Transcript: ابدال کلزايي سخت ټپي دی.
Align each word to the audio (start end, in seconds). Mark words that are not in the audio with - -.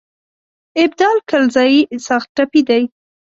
ابدال 0.83 1.17
کلزايي 1.29 1.79
سخت 2.07 2.27
ټپي 2.35 2.61
دی. 2.69 2.83